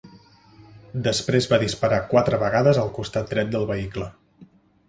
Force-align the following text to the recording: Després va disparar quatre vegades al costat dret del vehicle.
Després 1.07 1.47
va 1.51 1.59
disparar 1.65 2.01
quatre 2.15 2.39
vegades 2.47 2.83
al 2.85 2.93
costat 2.99 3.33
dret 3.35 3.53
del 3.57 3.69
vehicle. 3.75 4.09